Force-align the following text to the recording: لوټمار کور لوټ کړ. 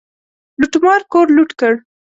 لوټمار 0.59 1.01
کور 1.11 1.27
لوټ 1.35 1.49
کړ. 1.59 1.73